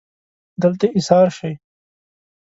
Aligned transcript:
دلته 0.61 0.87
ایسار 0.95 1.27
شئ 1.37 1.51